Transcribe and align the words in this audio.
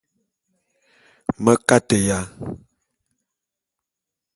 Me 1.43 1.53
kateya. 1.67 2.19